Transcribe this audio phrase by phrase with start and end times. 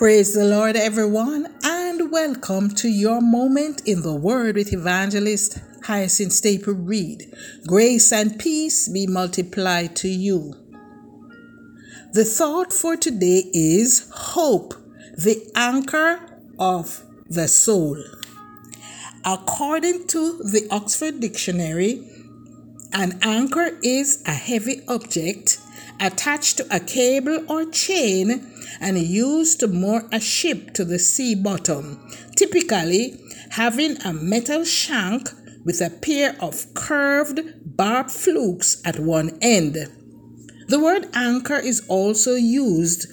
[0.00, 6.32] Praise the Lord, everyone, and welcome to your moment in the Word with Evangelist Hyacinth
[6.32, 7.30] Staple Reed.
[7.66, 10.54] Grace and peace be multiplied to you.
[12.14, 14.72] The thought for today is hope,
[15.18, 16.18] the anchor
[16.58, 18.02] of the soul.
[19.26, 22.02] According to the Oxford Dictionary,
[22.94, 25.58] an anchor is a heavy object
[26.00, 31.34] attached to a cable or chain and used to moor a ship to the sea
[31.34, 32.00] bottom,
[32.36, 33.20] typically
[33.50, 35.28] having a metal shank
[35.64, 37.40] with a pair of curved
[37.76, 39.76] barbed flukes at one end.
[40.68, 43.06] The word anchor is also used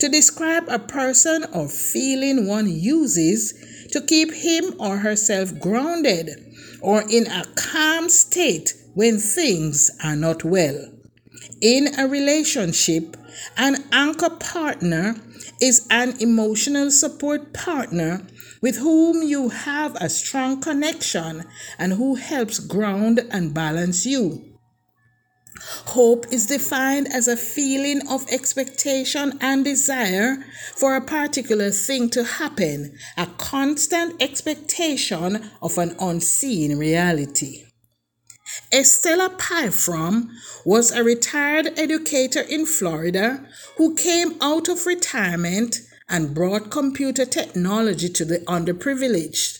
[0.00, 3.54] to describe a person or feeling one uses
[3.92, 6.30] to keep him or herself grounded
[6.80, 11.01] or in a calm state when things are not well.
[11.60, 13.16] In a relationship,
[13.56, 15.16] an anchor partner
[15.60, 18.26] is an emotional support partner
[18.60, 21.44] with whom you have a strong connection
[21.78, 24.52] and who helps ground and balance you.
[25.86, 32.24] Hope is defined as a feeling of expectation and desire for a particular thing to
[32.24, 37.64] happen, a constant expectation of an unseen reality.
[38.72, 40.30] Estella Pyfrom
[40.64, 48.08] was a retired educator in Florida who came out of retirement and brought computer technology
[48.08, 49.58] to the underprivileged.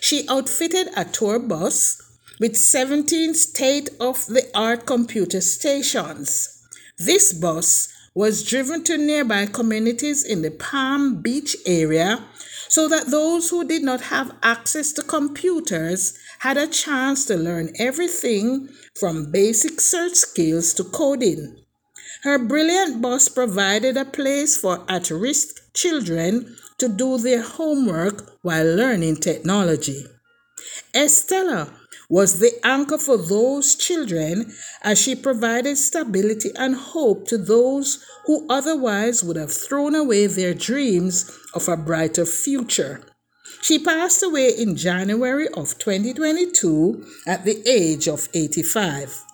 [0.00, 2.02] She outfitted a tour bus
[2.40, 6.66] with 17 state of the art computer stations.
[6.98, 12.24] This bus was driven to nearby communities in the Palm Beach area
[12.68, 17.72] so that those who did not have access to computers had a chance to learn
[17.78, 21.56] everything from basic search skills to coding.
[22.22, 28.64] Her brilliant bus provided a place for at risk children to do their homework while
[28.64, 30.04] learning technology.
[30.94, 31.72] Estella
[32.08, 34.52] was the anchor for those children
[34.82, 40.54] as she provided stability and hope to those who otherwise would have thrown away their
[40.54, 43.02] dreams of a brighter future.
[43.60, 49.24] She passed away in January of 2022 at the age of 85.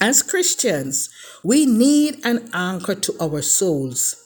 [0.00, 1.08] As Christians,
[1.42, 4.24] we need an anchor to our souls.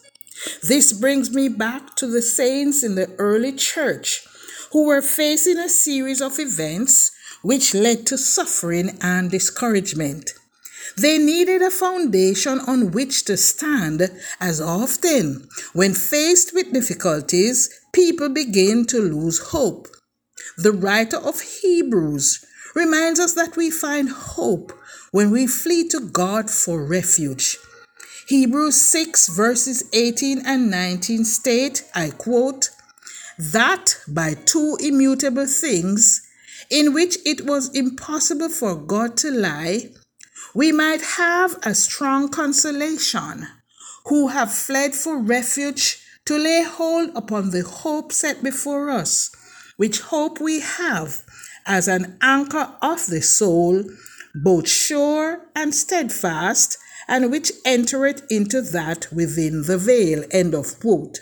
[0.62, 4.26] This brings me back to the saints in the early church
[4.72, 7.11] who were facing a series of events
[7.42, 10.30] which led to suffering and discouragement.
[10.96, 14.10] They needed a foundation on which to stand,
[14.40, 19.88] as often, when faced with difficulties, people begin to lose hope.
[20.58, 22.44] The writer of Hebrews
[22.74, 24.72] reminds us that we find hope
[25.12, 27.58] when we flee to God for refuge.
[28.28, 32.70] Hebrews 6 verses 18 and 19 state, I quote,
[33.38, 36.22] that by two immutable things,
[36.70, 39.90] in which it was impossible for God to lie,
[40.54, 43.46] we might have a strong consolation
[44.06, 49.30] who have fled for refuge to lay hold upon the hope set before us,
[49.76, 51.22] which hope we have
[51.66, 53.84] as an anchor of the soul,
[54.34, 56.78] both sure and steadfast,
[57.08, 60.24] and which entereth into that within the veil.
[60.30, 61.20] End of quote.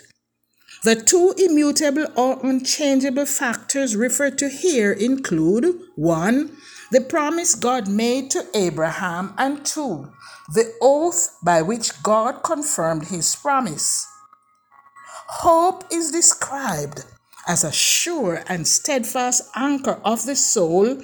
[0.83, 6.57] The two immutable or unchangeable factors referred to here include 1
[6.91, 10.11] the promise God made to Abraham, and two,
[10.53, 14.05] the oath by which God confirmed his promise.
[15.27, 17.05] Hope is described
[17.47, 21.01] as a sure and steadfast anchor of the soul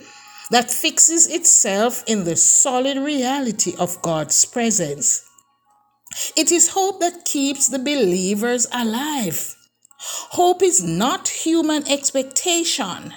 [0.51, 5.23] that fixes itself in the solid reality of God's presence.
[6.35, 9.56] It is hope that keeps the believers alive.
[9.99, 13.13] Hope is not human expectation.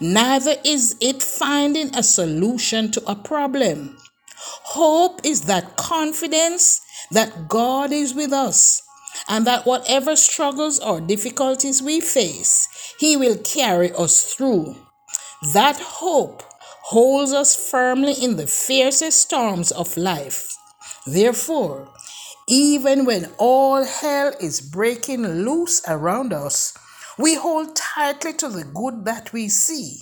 [0.00, 3.96] Neither is it finding a solution to a problem.
[4.64, 6.80] Hope is that confidence
[7.10, 8.82] that God is with us
[9.28, 12.68] and that whatever struggles or difficulties we face,
[12.98, 14.76] He will carry us through.
[15.52, 16.42] That hope
[16.82, 20.54] holds us firmly in the fiercest storms of life.
[21.06, 21.88] Therefore,
[22.50, 26.76] even when all hell is breaking loose around us,
[27.16, 30.00] we hold tightly to the good that we see.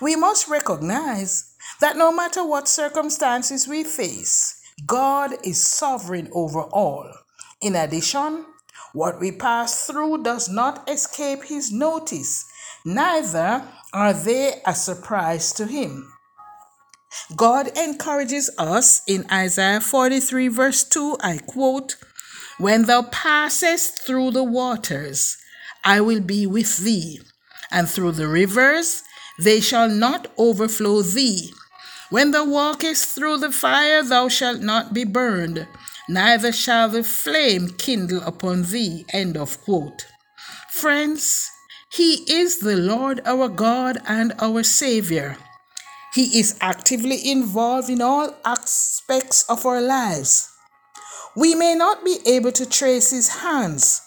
[0.00, 7.10] We must recognize that no matter what circumstances we face, God is sovereign over all.
[7.60, 8.46] In addition,
[8.92, 12.44] what we pass through does not escape His notice,
[12.84, 16.12] neither are they a surprise to Him.
[17.34, 21.96] God encourages us in Isaiah 43, verse 2, I quote,
[22.58, 25.36] When thou passest through the waters,
[25.84, 27.20] I will be with thee,
[27.70, 29.02] and through the rivers,
[29.38, 31.52] they shall not overflow thee.
[32.10, 35.66] When thou walkest through the fire, thou shalt not be burned,
[36.08, 39.04] neither shall the flame kindle upon thee.
[39.12, 40.06] End of quote.
[40.70, 41.50] Friends,
[41.92, 45.36] He is the Lord our God and our Savior.
[46.16, 50.48] He is actively involved in all aspects of our lives.
[51.36, 54.00] We may not be able to trace His hands,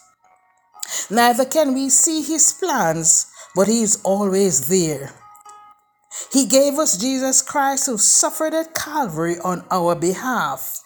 [1.11, 5.13] neither can we see His plans, but He is always there.
[6.33, 10.81] He gave us Jesus Christ who suffered at Calvary on our behalf.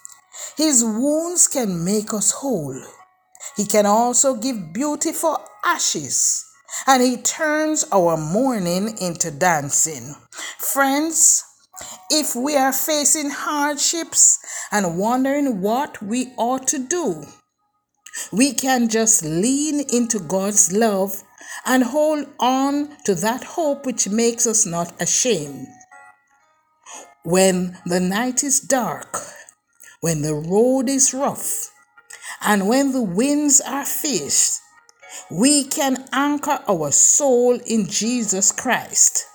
[0.58, 2.84] His wounds can make us whole.
[3.56, 6.46] He can also give beauty for ashes,
[6.88, 10.16] and He turns our mourning into dancing.
[10.58, 11.44] Friends,
[12.10, 14.40] if we are facing hardships
[14.72, 17.26] and wondering what we ought to do,
[18.32, 21.24] we can just lean into God's love
[21.66, 25.68] and hold on to that hope which makes us not ashamed.
[27.24, 29.20] When the night is dark,
[30.02, 31.72] when the road is rough,
[32.42, 34.60] and when the winds are fierce,
[35.30, 39.26] we can anchor our soul in Jesus Christ.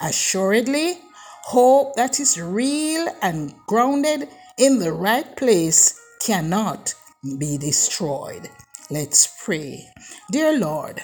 [0.00, 0.98] Assuredly,
[1.44, 4.28] hope that is real and grounded
[4.58, 6.94] in the right place cannot
[7.38, 8.48] be destroyed.
[8.90, 9.88] Let's pray.
[10.30, 11.02] Dear Lord,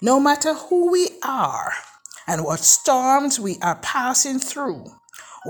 [0.00, 1.72] no matter who we are
[2.26, 4.84] and what storms we are passing through,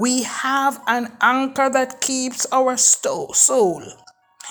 [0.00, 3.82] we have an anchor that keeps our soul.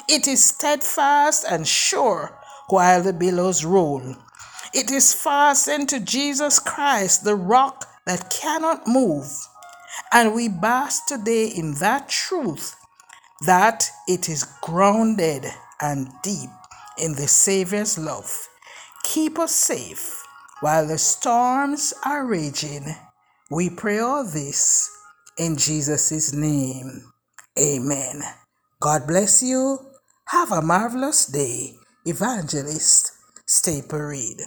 [0.07, 2.39] It is steadfast and sure
[2.69, 4.15] while the billows roll.
[4.73, 9.27] It is fastened to Jesus Christ, the rock that cannot move.
[10.11, 12.75] And we bask today in that truth
[13.45, 15.45] that it is grounded
[15.81, 16.49] and deep
[16.97, 18.47] in the Savior's love.
[19.03, 20.23] Keep us safe
[20.61, 22.95] while the storms are raging.
[23.51, 24.89] We pray all this
[25.37, 27.11] in Jesus' name.
[27.59, 28.23] Amen.
[28.79, 29.77] God bless you.
[30.27, 31.75] Have a marvelous day.
[32.05, 33.13] Evangelist,
[33.45, 34.41] Staple Reed.